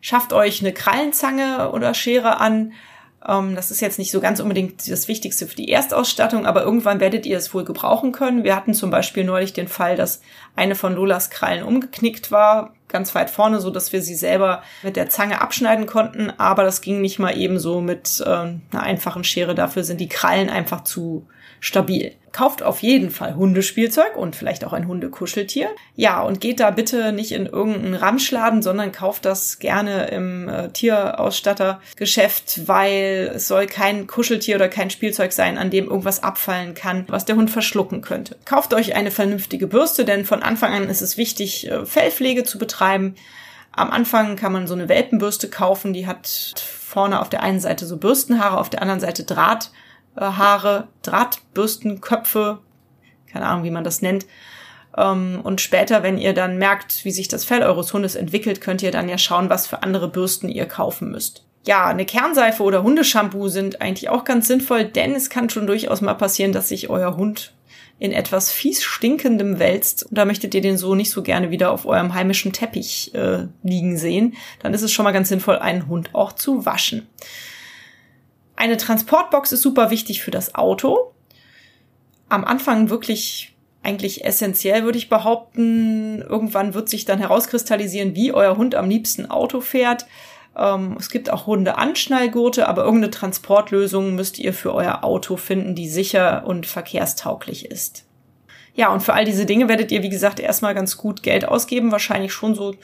Schafft 0.00 0.32
euch 0.32 0.60
eine 0.60 0.72
Krallenzange 0.72 1.72
oder 1.72 1.94
Schere 1.94 2.38
an, 2.38 2.72
das 3.26 3.70
ist 3.70 3.80
jetzt 3.80 3.98
nicht 3.98 4.10
so 4.10 4.20
ganz 4.20 4.40
unbedingt 4.40 4.90
das 4.90 5.08
Wichtigste 5.08 5.46
für 5.46 5.56
die 5.56 5.70
Erstausstattung, 5.70 6.44
aber 6.44 6.62
irgendwann 6.62 7.00
werdet 7.00 7.24
ihr 7.24 7.38
es 7.38 7.54
wohl 7.54 7.64
gebrauchen 7.64 8.12
können. 8.12 8.44
Wir 8.44 8.54
hatten 8.54 8.74
zum 8.74 8.90
Beispiel 8.90 9.24
neulich 9.24 9.54
den 9.54 9.68
Fall, 9.68 9.96
dass 9.96 10.20
eine 10.56 10.74
von 10.74 10.94
Lolas 10.94 11.30
Krallen 11.30 11.64
umgeknickt 11.64 12.30
war, 12.30 12.74
ganz 12.88 13.14
weit 13.14 13.30
vorne, 13.30 13.60
so 13.60 13.70
dass 13.70 13.94
wir 13.94 14.02
sie 14.02 14.14
selber 14.14 14.62
mit 14.82 14.96
der 14.96 15.08
Zange 15.08 15.40
abschneiden 15.40 15.86
konnten, 15.86 16.30
aber 16.36 16.64
das 16.64 16.82
ging 16.82 17.00
nicht 17.00 17.18
mal 17.18 17.36
eben 17.36 17.58
so 17.58 17.80
mit 17.80 18.22
äh, 18.24 18.28
einer 18.28 18.60
einfachen 18.72 19.24
Schere. 19.24 19.54
Dafür 19.54 19.84
sind 19.84 20.02
die 20.02 20.08
Krallen 20.08 20.50
einfach 20.50 20.84
zu 20.84 21.26
stabil. 21.64 22.12
Kauft 22.30 22.62
auf 22.62 22.82
jeden 22.82 23.10
Fall 23.10 23.36
Hundespielzeug 23.36 24.16
und 24.16 24.36
vielleicht 24.36 24.66
auch 24.66 24.74
ein 24.74 24.86
Hundekuscheltier. 24.86 25.70
Ja, 25.96 26.20
und 26.20 26.40
geht 26.40 26.60
da 26.60 26.70
bitte 26.70 27.12
nicht 27.12 27.32
in 27.32 27.46
irgendeinen 27.46 27.94
Ramschladen, 27.94 28.60
sondern 28.60 28.92
kauft 28.92 29.24
das 29.24 29.60
gerne 29.60 30.08
im 30.08 30.48
äh, 30.48 30.68
Tierausstattergeschäft, 30.68 32.68
weil 32.68 33.32
es 33.34 33.48
soll 33.48 33.66
kein 33.66 34.06
Kuscheltier 34.06 34.56
oder 34.56 34.68
kein 34.68 34.90
Spielzeug 34.90 35.32
sein, 35.32 35.56
an 35.56 35.70
dem 35.70 35.86
irgendwas 35.86 36.22
abfallen 36.22 36.74
kann, 36.74 37.06
was 37.08 37.24
der 37.24 37.36
Hund 37.36 37.50
verschlucken 37.50 38.02
könnte. 38.02 38.36
Kauft 38.44 38.74
euch 38.74 38.94
eine 38.94 39.10
vernünftige 39.10 39.66
Bürste, 39.66 40.04
denn 40.04 40.26
von 40.26 40.42
Anfang 40.42 40.74
an 40.74 40.90
ist 40.90 41.00
es 41.00 41.16
wichtig, 41.16 41.70
äh, 41.70 41.86
Fellpflege 41.86 42.44
zu 42.44 42.58
betreiben. 42.58 43.14
Am 43.72 43.90
Anfang 43.90 44.36
kann 44.36 44.52
man 44.52 44.66
so 44.66 44.74
eine 44.74 44.90
Welpenbürste 44.90 45.48
kaufen, 45.48 45.94
die 45.94 46.06
hat 46.06 46.54
vorne 46.58 47.22
auf 47.22 47.30
der 47.30 47.42
einen 47.42 47.60
Seite 47.60 47.86
so 47.86 47.96
Bürstenhaare, 47.96 48.58
auf 48.58 48.68
der 48.68 48.82
anderen 48.82 49.00
Seite 49.00 49.24
Draht 49.24 49.70
Haare, 50.20 50.88
Drahtbürsten, 51.02 52.00
Köpfe, 52.00 52.58
keine 53.32 53.46
Ahnung, 53.46 53.64
wie 53.64 53.70
man 53.70 53.84
das 53.84 54.02
nennt. 54.02 54.26
Ähm, 54.96 55.40
und 55.42 55.60
später, 55.60 56.02
wenn 56.02 56.18
ihr 56.18 56.34
dann 56.34 56.58
merkt, 56.58 57.04
wie 57.04 57.10
sich 57.10 57.28
das 57.28 57.44
Fell 57.44 57.62
eures 57.62 57.92
Hundes 57.92 58.14
entwickelt, 58.14 58.60
könnt 58.60 58.82
ihr 58.82 58.90
dann 58.90 59.08
ja 59.08 59.18
schauen, 59.18 59.50
was 59.50 59.66
für 59.66 59.82
andere 59.82 60.08
Bürsten 60.08 60.48
ihr 60.48 60.66
kaufen 60.66 61.10
müsst. 61.10 61.44
Ja, 61.66 61.86
eine 61.86 62.04
Kernseife 62.04 62.62
oder 62.62 62.82
Hundeshampoo 62.82 63.48
sind 63.48 63.80
eigentlich 63.80 64.10
auch 64.10 64.24
ganz 64.24 64.46
sinnvoll, 64.46 64.84
denn 64.84 65.14
es 65.14 65.30
kann 65.30 65.48
schon 65.48 65.66
durchaus 65.66 66.02
mal 66.02 66.14
passieren, 66.14 66.52
dass 66.52 66.68
sich 66.68 66.90
euer 66.90 67.16
Hund 67.16 67.54
in 67.98 68.12
etwas 68.12 68.50
fies 68.50 68.82
stinkendem 68.82 69.58
wälzt 69.58 70.04
und 70.04 70.18
da 70.18 70.24
möchtet 70.24 70.54
ihr 70.54 70.60
den 70.60 70.76
so 70.76 70.94
nicht 70.94 71.10
so 71.10 71.22
gerne 71.22 71.50
wieder 71.50 71.70
auf 71.70 71.86
eurem 71.86 72.12
heimischen 72.12 72.52
Teppich 72.52 73.14
äh, 73.14 73.46
liegen 73.62 73.96
sehen, 73.96 74.34
dann 74.58 74.74
ist 74.74 74.82
es 74.82 74.92
schon 74.92 75.04
mal 75.04 75.12
ganz 75.12 75.28
sinnvoll, 75.28 75.58
einen 75.58 75.86
Hund 75.86 76.10
auch 76.12 76.32
zu 76.32 76.66
waschen. 76.66 77.06
Eine 78.56 78.76
Transportbox 78.76 79.52
ist 79.52 79.62
super 79.62 79.90
wichtig 79.90 80.22
für 80.22 80.30
das 80.30 80.54
Auto. 80.54 81.12
Am 82.28 82.44
Anfang 82.44 82.90
wirklich 82.90 83.54
eigentlich 83.82 84.24
essentiell, 84.24 84.84
würde 84.84 84.98
ich 84.98 85.08
behaupten. 85.08 86.22
Irgendwann 86.22 86.74
wird 86.74 86.88
sich 86.88 87.04
dann 87.04 87.18
herauskristallisieren, 87.18 88.14
wie 88.14 88.32
euer 88.32 88.56
Hund 88.56 88.74
am 88.74 88.88
liebsten 88.88 89.30
Auto 89.30 89.60
fährt. 89.60 90.06
Ähm, 90.56 90.96
es 90.98 91.10
gibt 91.10 91.30
auch 91.30 91.46
Hunde-Anschnallgurte, 91.46 92.68
aber 92.68 92.84
irgendeine 92.84 93.10
Transportlösung 93.10 94.14
müsst 94.14 94.38
ihr 94.38 94.54
für 94.54 94.74
euer 94.74 95.04
Auto 95.04 95.36
finden, 95.36 95.74
die 95.74 95.88
sicher 95.88 96.46
und 96.46 96.66
verkehrstauglich 96.66 97.70
ist. 97.70 98.06
Ja, 98.74 98.92
und 98.92 99.00
für 99.00 99.14
all 99.14 99.24
diese 99.24 99.46
Dinge 99.46 99.68
werdet 99.68 99.92
ihr, 99.92 100.02
wie 100.02 100.08
gesagt, 100.08 100.40
erstmal 100.40 100.74
ganz 100.74 100.96
gut 100.96 101.22
Geld 101.22 101.46
ausgeben, 101.46 101.92
wahrscheinlich 101.92 102.32
schon 102.32 102.54
so 102.54 102.74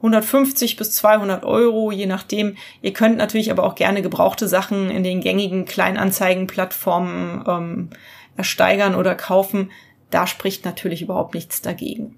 150 0.00 0.76
bis 0.76 0.92
200 0.92 1.44
Euro, 1.44 1.92
je 1.92 2.06
nachdem. 2.06 2.56
Ihr 2.80 2.92
könnt 2.92 3.18
natürlich 3.18 3.50
aber 3.50 3.64
auch 3.64 3.74
gerne 3.74 4.00
gebrauchte 4.00 4.48
Sachen 4.48 4.90
in 4.90 5.04
den 5.04 5.20
gängigen 5.20 5.66
Kleinanzeigenplattformen 5.66 7.44
ähm, 7.46 7.90
ersteigern 8.36 8.94
oder 8.94 9.14
kaufen. 9.14 9.70
Da 10.10 10.26
spricht 10.26 10.64
natürlich 10.64 11.02
überhaupt 11.02 11.34
nichts 11.34 11.60
dagegen. 11.60 12.16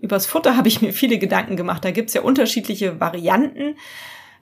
Übers 0.00 0.26
Futter 0.26 0.56
habe 0.56 0.66
ich 0.66 0.82
mir 0.82 0.92
viele 0.92 1.18
Gedanken 1.18 1.56
gemacht. 1.56 1.84
Da 1.84 1.92
gibt's 1.92 2.12
ja 2.12 2.22
unterschiedliche 2.22 2.98
Varianten. 2.98 3.76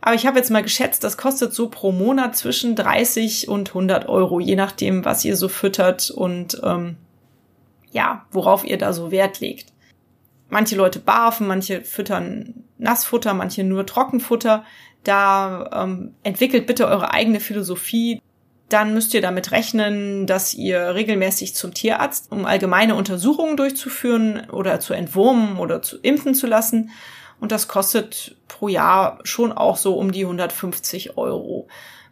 Aber 0.00 0.14
ich 0.14 0.26
habe 0.26 0.38
jetzt 0.38 0.50
mal 0.50 0.62
geschätzt, 0.62 1.04
das 1.04 1.18
kostet 1.18 1.52
so 1.52 1.68
pro 1.68 1.92
Monat 1.92 2.34
zwischen 2.34 2.74
30 2.74 3.48
und 3.48 3.68
100 3.68 4.08
Euro, 4.08 4.40
je 4.40 4.56
nachdem, 4.56 5.04
was 5.04 5.22
ihr 5.26 5.36
so 5.36 5.48
füttert 5.48 6.10
und 6.10 6.58
ähm, 6.64 6.96
ja, 7.92 8.24
worauf 8.30 8.64
ihr 8.64 8.78
da 8.78 8.94
so 8.94 9.10
Wert 9.10 9.40
legt. 9.40 9.72
Manche 10.50 10.76
Leute 10.76 10.98
barfen, 10.98 11.46
manche 11.46 11.82
füttern 11.82 12.64
Nassfutter, 12.78 13.34
manche 13.34 13.64
nur 13.64 13.86
Trockenfutter. 13.86 14.64
Da 15.04 15.70
ähm, 15.72 16.14
entwickelt 16.22 16.66
bitte 16.66 16.86
eure 16.86 17.12
eigene 17.12 17.40
Philosophie 17.40 18.20
dann 18.70 18.94
müsst 18.94 19.14
ihr 19.14 19.20
damit 19.20 19.50
rechnen, 19.50 20.26
dass 20.26 20.54
ihr 20.54 20.94
regelmäßig 20.94 21.54
zum 21.54 21.74
Tierarzt, 21.74 22.30
um 22.30 22.46
allgemeine 22.46 22.94
Untersuchungen 22.94 23.56
durchzuführen 23.56 24.48
oder 24.50 24.78
zu 24.78 24.94
entwurmen 24.94 25.58
oder 25.58 25.82
zu 25.82 25.98
impfen 25.98 26.34
zu 26.34 26.46
lassen. 26.46 26.90
Und 27.40 27.52
das 27.52 27.66
kostet 27.66 28.36
pro 28.46 28.68
Jahr 28.68 29.18
schon 29.24 29.50
auch 29.52 29.76
so 29.76 29.94
um 29.94 30.12
die 30.12 30.22
150 30.22 31.18
Euro. 31.18 31.66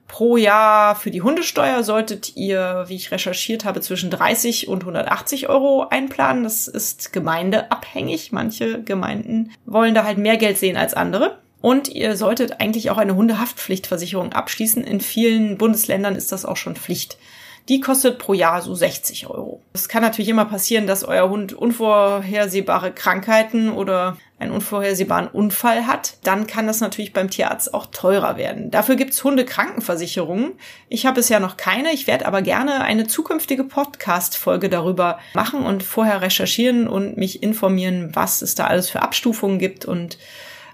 Pro 0.09 0.39
Jahr 0.39 0.97
für 0.97 1.11
die 1.11 1.21
Hundesteuer 1.21 1.85
solltet 1.85 2.35
ihr, 2.35 2.87
wie 2.89 2.97
ich 2.97 3.13
recherchiert 3.13 3.65
habe, 3.67 3.83
zwischen 3.83 4.11
30 4.11 4.67
und 4.67 4.81
180 4.81 5.49
Euro 5.51 5.87
einplanen. 5.89 6.45
Das 6.45 6.67
ist 6.67 7.13
gemeindeabhängig. 7.13 8.33
Manche 8.33 8.83
Gemeinden 8.83 9.53
wollen 9.67 9.95
da 9.95 10.05
halt 10.05 10.17
mehr 10.17 10.39
Geld 10.39 10.57
sehen 10.57 10.79
als 10.79 10.95
andere. 10.95 11.39
Und 11.61 11.89
ihr 11.89 12.17
solltet 12.17 12.61
eigentlich 12.61 12.91
auch 12.91 12.99
eine 12.99 13.17
Hundehaftpflichtversicherung 13.17 14.33
abschließen. 14.33 14.83
In 14.83 15.01
vielen 15.01 15.59
Bundesländern 15.59 16.17
ist 16.17 16.33
das 16.33 16.47
auch 16.47 16.57
schon 16.57 16.77
Pflicht. 16.77 17.19
Die 17.69 17.81
kostet 17.81 18.19
pro 18.19 18.33
Jahr 18.33 18.63
so 18.63 18.75
60 18.75 19.27
Euro. 19.27 19.61
Es 19.75 19.89
kann 19.91 20.03
natürlich 20.03 20.31
immer 20.31 20.47
passieren, 20.47 20.87
dass 20.87 21.05
euer 21.05 21.29
Hund 21.29 21.53
unvorhersehbare 21.53 22.93
Krankheiten 22.93 23.71
oder 23.71 24.17
einen 24.39 24.53
unvorhersehbaren 24.53 25.29
Unfall 25.29 25.87
hat. 25.87 26.15
Dann 26.23 26.47
kann 26.47 26.67
das 26.67 26.81
natürlich 26.81 27.13
beim 27.13 27.29
Tierarzt 27.29 27.75
auch 27.75 27.87
teurer 27.87 28.39
werden. 28.39 28.71
Dafür 28.71 28.97
gibt's 28.97 29.23
Hundekrankenversicherungen. 29.23 30.53
Ich 30.89 31.05
habe 31.05 31.17
bisher 31.17 31.41
noch 31.41 31.59
keine. 31.59 31.93
Ich 31.93 32.07
werde 32.07 32.25
aber 32.25 32.41
gerne 32.41 32.81
eine 32.85 33.07
zukünftige 33.07 33.65
Podcast-Folge 33.65 34.71
darüber 34.71 35.19
machen 35.35 35.67
und 35.67 35.83
vorher 35.83 36.23
recherchieren 36.23 36.89
und 36.89 37.19
mich 37.19 37.43
informieren, 37.43 38.11
was 38.15 38.41
es 38.41 38.55
da 38.55 38.67
alles 38.67 38.89
für 38.89 39.03
Abstufungen 39.03 39.59
gibt 39.59 39.85
und 39.85 40.17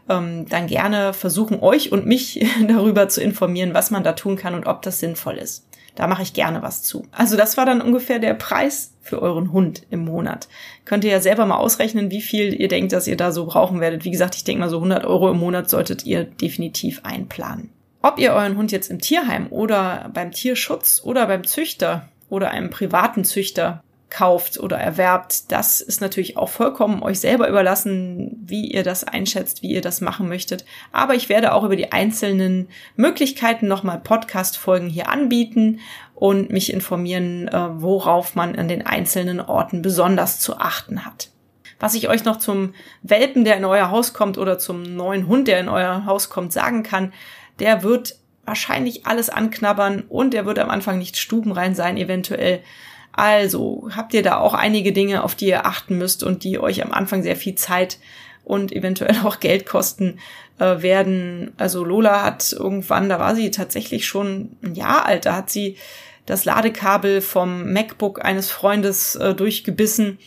ähm, 0.08 0.46
dann 0.48 0.68
gerne 0.68 1.12
versuchen, 1.12 1.60
euch 1.60 1.90
und 1.90 2.06
mich 2.06 2.46
darüber 2.68 3.08
zu 3.08 3.20
informieren, 3.20 3.74
was 3.74 3.90
man 3.90 4.04
da 4.04 4.12
tun 4.12 4.36
kann 4.36 4.54
und 4.54 4.66
ob 4.66 4.82
das 4.82 5.00
sinnvoll 5.00 5.38
ist. 5.38 5.66
Da 5.94 6.06
mache 6.06 6.22
ich 6.22 6.32
gerne 6.32 6.62
was 6.62 6.82
zu. 6.82 7.06
Also 7.12 7.36
das 7.36 7.56
war 7.56 7.66
dann 7.66 7.80
ungefähr 7.80 8.18
der 8.18 8.34
Preis 8.34 8.94
für 9.00 9.22
euren 9.22 9.52
Hund 9.52 9.82
im 9.90 10.04
Monat. 10.04 10.48
Könnt 10.84 11.04
ihr 11.04 11.10
ja 11.10 11.20
selber 11.20 11.46
mal 11.46 11.58
ausrechnen, 11.58 12.10
wie 12.10 12.22
viel 12.22 12.58
ihr 12.58 12.68
denkt, 12.68 12.92
dass 12.92 13.06
ihr 13.06 13.16
da 13.16 13.30
so 13.30 13.46
brauchen 13.46 13.80
werdet. 13.80 14.04
Wie 14.04 14.10
gesagt, 14.10 14.34
ich 14.34 14.44
denke 14.44 14.60
mal 14.60 14.70
so 14.70 14.78
100 14.78 15.04
Euro 15.04 15.30
im 15.30 15.38
Monat 15.38 15.70
solltet 15.70 16.04
ihr 16.04 16.24
definitiv 16.24 17.00
einplanen. 17.04 17.70
Ob 18.02 18.18
ihr 18.18 18.32
euren 18.32 18.56
Hund 18.56 18.72
jetzt 18.72 18.90
im 18.90 18.98
Tierheim 18.98 19.46
oder 19.50 20.10
beim 20.12 20.32
Tierschutz 20.32 21.00
oder 21.04 21.26
beim 21.26 21.44
Züchter 21.44 22.08
oder 22.28 22.50
einem 22.50 22.70
privaten 22.70 23.24
Züchter 23.24 23.83
kauft 24.14 24.60
oder 24.60 24.78
erwerbt, 24.78 25.50
das 25.50 25.80
ist 25.80 26.00
natürlich 26.00 26.36
auch 26.36 26.48
vollkommen 26.48 27.02
euch 27.02 27.18
selber 27.18 27.48
überlassen, 27.48 28.30
wie 28.46 28.70
ihr 28.70 28.84
das 28.84 29.02
einschätzt, 29.02 29.62
wie 29.62 29.72
ihr 29.72 29.80
das 29.80 30.00
machen 30.00 30.28
möchtet. 30.28 30.64
Aber 30.92 31.14
ich 31.16 31.28
werde 31.28 31.52
auch 31.52 31.64
über 31.64 31.74
die 31.74 31.90
einzelnen 31.90 32.68
Möglichkeiten 32.94 33.66
nochmal 33.66 33.98
Podcast-Folgen 33.98 34.88
hier 34.88 35.08
anbieten 35.08 35.80
und 36.14 36.50
mich 36.50 36.72
informieren, 36.72 37.48
äh, 37.48 37.82
worauf 37.82 38.36
man 38.36 38.54
an 38.54 38.68
den 38.68 38.86
einzelnen 38.86 39.40
Orten 39.40 39.82
besonders 39.82 40.38
zu 40.38 40.58
achten 40.58 41.04
hat. 41.04 41.30
Was 41.80 41.94
ich 41.94 42.08
euch 42.08 42.24
noch 42.24 42.36
zum 42.36 42.72
Welpen, 43.02 43.44
der 43.44 43.56
in 43.56 43.64
euer 43.64 43.90
Haus 43.90 44.14
kommt, 44.14 44.38
oder 44.38 44.60
zum 44.60 44.82
neuen 44.82 45.26
Hund, 45.26 45.48
der 45.48 45.58
in 45.58 45.68
euer 45.68 46.06
Haus 46.06 46.30
kommt, 46.30 46.52
sagen 46.52 46.84
kann, 46.84 47.12
der 47.58 47.82
wird 47.82 48.16
wahrscheinlich 48.44 49.06
alles 49.06 49.28
anknabbern 49.28 50.04
und 50.08 50.34
der 50.34 50.46
wird 50.46 50.60
am 50.60 50.70
Anfang 50.70 50.98
nicht 50.98 51.16
stubenrein 51.16 51.74
sein, 51.74 51.96
eventuell 51.96 52.62
also 53.16 53.88
habt 53.94 54.12
ihr 54.12 54.22
da 54.22 54.38
auch 54.38 54.54
einige 54.54 54.92
Dinge, 54.92 55.22
auf 55.22 55.34
die 55.34 55.46
ihr 55.46 55.66
achten 55.66 55.98
müsst 55.98 56.22
und 56.22 56.42
die 56.42 56.58
euch 56.58 56.82
am 56.84 56.92
Anfang 56.92 57.22
sehr 57.22 57.36
viel 57.36 57.54
Zeit 57.54 57.98
und 58.44 58.72
eventuell 58.72 59.16
auch 59.24 59.40
Geld 59.40 59.66
kosten 59.66 60.18
äh, 60.58 60.82
werden. 60.82 61.52
Also 61.56 61.84
Lola 61.84 62.24
hat 62.24 62.52
irgendwann, 62.52 63.08
da 63.08 63.18
war 63.18 63.36
sie 63.36 63.50
tatsächlich 63.50 64.06
schon 64.06 64.56
ein 64.62 64.74
Jahr 64.74 65.06
alt, 65.06 65.26
da 65.26 65.36
hat 65.36 65.50
sie 65.50 65.76
das 66.26 66.44
Ladekabel 66.44 67.20
vom 67.20 67.72
MacBook 67.72 68.24
eines 68.24 68.50
Freundes 68.50 69.14
äh, 69.14 69.34
durchgebissen. 69.34 70.18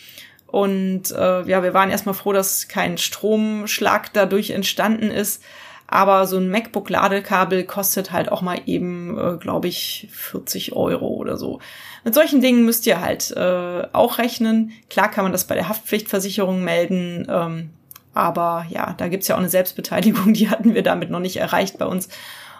Und 0.45 1.11
äh, 1.11 1.43
ja, 1.43 1.63
wir 1.63 1.73
waren 1.73 1.89
erstmal 1.89 2.15
froh, 2.15 2.31
dass 2.31 2.69
kein 2.69 2.97
Stromschlag 2.97 4.13
dadurch 4.13 4.51
entstanden 4.51 5.11
ist. 5.11 5.43
Aber 5.87 6.27
so 6.27 6.37
ein 6.37 6.49
MacBook-Ladekabel 6.49 7.63
kostet 7.63 8.11
halt 8.11 8.29
auch 8.29 8.41
mal 8.41 8.59
eben, 8.65 9.17
äh, 9.17 9.37
glaube 9.37 9.69
ich, 9.69 10.09
40 10.11 10.73
Euro 10.73 11.07
oder 11.07 11.37
so. 11.37 11.59
Mit 12.03 12.13
solchen 12.13 12.41
Dingen 12.41 12.65
müsst 12.65 12.85
ihr 12.87 12.99
halt 12.99 13.31
äh, 13.31 13.87
auch 13.93 14.17
rechnen. 14.17 14.73
Klar 14.89 15.09
kann 15.09 15.23
man 15.23 15.31
das 15.31 15.47
bei 15.47 15.55
der 15.55 15.69
Haftpflichtversicherung 15.69 16.63
melden, 16.63 17.25
ähm, 17.29 17.69
aber 18.13 18.65
ja, 18.69 18.95
da 18.97 19.07
gibt's 19.07 19.27
ja 19.27 19.35
auch 19.35 19.39
eine 19.39 19.49
Selbstbeteiligung, 19.49 20.33
die 20.33 20.49
hatten 20.49 20.73
wir 20.73 20.83
damit 20.83 21.09
noch 21.09 21.19
nicht 21.19 21.37
erreicht 21.37 21.77
bei 21.77 21.85
uns. 21.85 22.09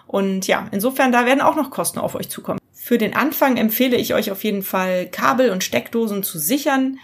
Und 0.06 0.48
ja, 0.48 0.68
insofern, 0.72 1.12
da 1.12 1.26
werden 1.26 1.42
auch 1.42 1.56
noch 1.56 1.70
Kosten 1.70 2.00
auf 2.00 2.16
euch 2.16 2.30
zukommen. 2.30 2.60
Für 2.72 2.98
den 2.98 3.14
Anfang 3.14 3.58
empfehle 3.58 3.98
ich 3.98 4.14
euch 4.14 4.32
auf 4.32 4.46
jeden 4.46 4.64
Fall, 4.64 5.08
Kabel 5.08 5.50
und 5.50 5.66
Steckdosen 5.66 6.24
zu 6.24 6.40
sichern 6.40 7.00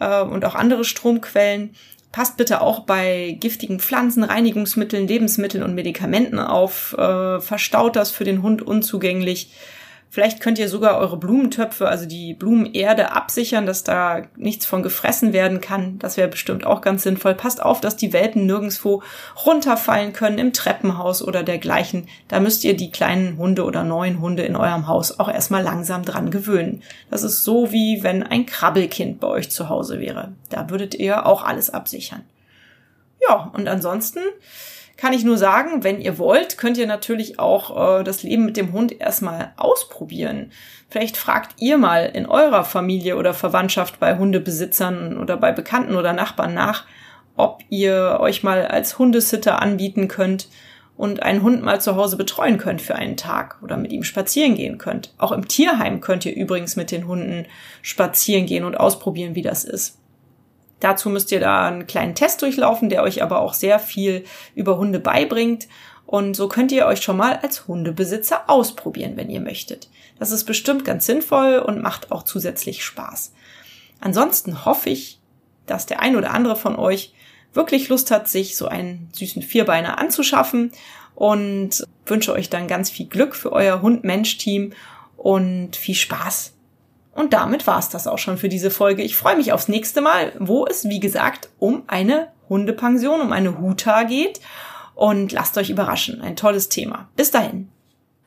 äh, 0.00 0.22
und 0.22 0.44
auch 0.44 0.56
andere 0.56 0.84
Stromquellen. 0.84 1.76
Passt 2.12 2.36
bitte 2.38 2.62
auch 2.62 2.80
bei 2.80 3.36
giftigen 3.38 3.80
Pflanzen, 3.80 4.24
Reinigungsmitteln, 4.24 5.06
Lebensmitteln 5.06 5.62
und 5.62 5.74
Medikamenten 5.74 6.38
auf. 6.38 6.96
Äh, 6.96 7.40
verstaut 7.40 7.96
das 7.96 8.10
für 8.10 8.24
den 8.24 8.42
Hund 8.42 8.62
unzugänglich. 8.62 9.52
Vielleicht 10.10 10.40
könnt 10.40 10.58
ihr 10.58 10.70
sogar 10.70 10.98
eure 10.98 11.18
Blumentöpfe, 11.18 11.86
also 11.86 12.06
die 12.06 12.32
Blumenerde 12.32 13.12
absichern, 13.12 13.66
dass 13.66 13.84
da 13.84 14.22
nichts 14.36 14.64
von 14.64 14.82
gefressen 14.82 15.34
werden 15.34 15.60
kann. 15.60 15.98
Das 15.98 16.16
wäre 16.16 16.28
bestimmt 16.28 16.64
auch 16.64 16.80
ganz 16.80 17.02
sinnvoll. 17.02 17.34
Passt 17.34 17.62
auf, 17.62 17.80
dass 17.82 17.96
die 17.96 18.14
Welpen 18.14 18.46
nirgendswo 18.46 19.02
runterfallen 19.44 20.14
können 20.14 20.38
im 20.38 20.54
Treppenhaus 20.54 21.22
oder 21.22 21.42
dergleichen. 21.42 22.08
Da 22.28 22.40
müsst 22.40 22.64
ihr 22.64 22.74
die 22.74 22.90
kleinen 22.90 23.36
Hunde 23.36 23.64
oder 23.64 23.84
neuen 23.84 24.20
Hunde 24.20 24.44
in 24.44 24.56
eurem 24.56 24.86
Haus 24.86 25.20
auch 25.20 25.30
erstmal 25.30 25.62
langsam 25.62 26.04
dran 26.04 26.30
gewöhnen. 26.30 26.82
Das 27.10 27.22
ist 27.22 27.44
so 27.44 27.70
wie 27.70 28.02
wenn 28.02 28.22
ein 28.22 28.46
Krabbelkind 28.46 29.20
bei 29.20 29.28
euch 29.28 29.50
zu 29.50 29.68
Hause 29.68 30.00
wäre. 30.00 30.32
Da 30.48 30.70
würdet 30.70 30.94
ihr 30.94 31.26
auch 31.26 31.44
alles 31.44 31.68
absichern. 31.68 32.24
Ja, 33.20 33.50
und 33.52 33.68
ansonsten 33.68 34.20
kann 34.98 35.12
ich 35.12 35.24
nur 35.24 35.38
sagen, 35.38 35.84
wenn 35.84 36.00
ihr 36.00 36.18
wollt, 36.18 36.58
könnt 36.58 36.76
ihr 36.76 36.88
natürlich 36.88 37.38
auch 37.38 38.00
äh, 38.00 38.04
das 38.04 38.24
Leben 38.24 38.44
mit 38.44 38.56
dem 38.56 38.72
Hund 38.72 39.00
erstmal 39.00 39.52
ausprobieren. 39.56 40.50
Vielleicht 40.90 41.16
fragt 41.16 41.62
ihr 41.62 41.78
mal 41.78 42.10
in 42.12 42.26
eurer 42.26 42.64
Familie 42.64 43.16
oder 43.16 43.32
Verwandtschaft 43.32 44.00
bei 44.00 44.18
Hundebesitzern 44.18 45.16
oder 45.16 45.36
bei 45.36 45.52
Bekannten 45.52 45.94
oder 45.94 46.12
Nachbarn 46.12 46.52
nach, 46.52 46.84
ob 47.36 47.62
ihr 47.68 48.18
euch 48.20 48.42
mal 48.42 48.66
als 48.66 48.98
Hundesitter 48.98 49.62
anbieten 49.62 50.08
könnt 50.08 50.48
und 50.96 51.22
einen 51.22 51.42
Hund 51.42 51.62
mal 51.62 51.80
zu 51.80 51.94
Hause 51.94 52.16
betreuen 52.16 52.58
könnt 52.58 52.82
für 52.82 52.96
einen 52.96 53.16
Tag 53.16 53.62
oder 53.62 53.76
mit 53.76 53.92
ihm 53.92 54.02
spazieren 54.02 54.56
gehen 54.56 54.78
könnt. 54.78 55.14
Auch 55.16 55.30
im 55.30 55.46
Tierheim 55.46 56.00
könnt 56.00 56.26
ihr 56.26 56.34
übrigens 56.34 56.74
mit 56.74 56.90
den 56.90 57.06
Hunden 57.06 57.46
spazieren 57.82 58.46
gehen 58.46 58.64
und 58.64 58.76
ausprobieren, 58.76 59.36
wie 59.36 59.42
das 59.42 59.62
ist. 59.62 59.96
Dazu 60.80 61.10
müsst 61.10 61.32
ihr 61.32 61.40
da 61.40 61.66
einen 61.66 61.86
kleinen 61.86 62.14
Test 62.14 62.42
durchlaufen, 62.42 62.88
der 62.88 63.02
euch 63.02 63.22
aber 63.22 63.40
auch 63.40 63.54
sehr 63.54 63.78
viel 63.78 64.24
über 64.54 64.78
Hunde 64.78 65.00
beibringt. 65.00 65.68
Und 66.06 66.34
so 66.34 66.48
könnt 66.48 66.72
ihr 66.72 66.86
euch 66.86 67.02
schon 67.02 67.16
mal 67.16 67.36
als 67.36 67.66
Hundebesitzer 67.66 68.48
ausprobieren, 68.48 69.16
wenn 69.16 69.28
ihr 69.28 69.40
möchtet. 69.40 69.88
Das 70.18 70.30
ist 70.30 70.44
bestimmt 70.44 70.84
ganz 70.84 71.06
sinnvoll 71.06 71.58
und 71.58 71.82
macht 71.82 72.10
auch 72.12 72.22
zusätzlich 72.22 72.84
Spaß. 72.84 73.32
Ansonsten 74.00 74.64
hoffe 74.64 74.90
ich, 74.90 75.20
dass 75.66 75.86
der 75.86 76.00
ein 76.00 76.16
oder 76.16 76.32
andere 76.32 76.56
von 76.56 76.76
euch 76.76 77.12
wirklich 77.52 77.88
Lust 77.88 78.10
hat, 78.10 78.28
sich 78.28 78.56
so 78.56 78.68
einen 78.68 79.10
süßen 79.12 79.42
Vierbeiner 79.42 79.98
anzuschaffen 79.98 80.72
und 81.14 81.84
wünsche 82.06 82.32
euch 82.32 82.48
dann 82.48 82.68
ganz 82.68 82.90
viel 82.90 83.06
Glück 83.06 83.34
für 83.34 83.52
euer 83.52 83.82
Hund-Mensch-Team 83.82 84.72
und 85.16 85.76
viel 85.76 85.94
Spaß 85.94 86.54
und 87.18 87.32
damit 87.32 87.66
war's 87.66 87.88
das 87.88 88.06
auch 88.06 88.18
schon 88.18 88.38
für 88.38 88.48
diese 88.48 88.70
Folge. 88.70 89.02
Ich 89.02 89.16
freue 89.16 89.36
mich 89.36 89.52
aufs 89.52 89.66
nächste 89.66 90.00
Mal, 90.00 90.32
wo 90.38 90.64
es, 90.66 90.88
wie 90.88 91.00
gesagt, 91.00 91.50
um 91.58 91.82
eine 91.88 92.28
Hundepension, 92.48 93.20
um 93.20 93.32
eine 93.32 93.58
Huta 93.58 94.04
geht. 94.04 94.40
Und 94.94 95.32
lasst 95.32 95.58
euch 95.58 95.70
überraschen. 95.70 96.20
Ein 96.20 96.36
tolles 96.36 96.68
Thema. 96.68 97.08
Bis 97.16 97.30
dahin. 97.30 97.68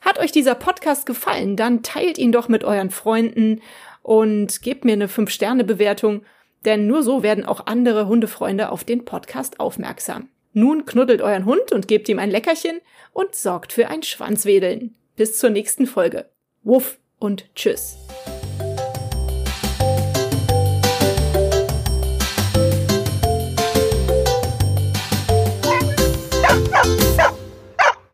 Hat 0.01 0.19
euch 0.19 0.31
dieser 0.31 0.55
Podcast 0.55 1.05
gefallen, 1.05 1.55
dann 1.55 1.83
teilt 1.83 2.17
ihn 2.17 2.31
doch 2.31 2.49
mit 2.49 2.63
euren 2.63 2.89
Freunden 2.89 3.61
und 4.03 4.61
gebt 4.61 4.83
mir 4.83 4.93
eine 4.93 5.07
5-Sterne-Bewertung. 5.07 6.23
Denn 6.65 6.87
nur 6.87 7.01
so 7.01 7.23
werden 7.23 7.45
auch 7.45 7.67
andere 7.67 8.07
Hundefreunde 8.07 8.71
auf 8.71 8.83
den 8.83 9.05
Podcast 9.05 9.59
aufmerksam. 9.59 10.27
Nun 10.53 10.85
knuddelt 10.85 11.21
euren 11.21 11.45
Hund 11.45 11.71
und 11.71 11.87
gebt 11.87 12.09
ihm 12.09 12.19
ein 12.19 12.29
Leckerchen 12.29 12.81
und 13.13 13.35
sorgt 13.35 13.71
für 13.71 13.87
ein 13.87 14.03
Schwanzwedeln. 14.03 14.95
Bis 15.15 15.37
zur 15.37 15.49
nächsten 15.49 15.87
Folge. 15.87 16.29
Wuff 16.63 16.97
und 17.19 17.53
tschüss. 17.55 18.00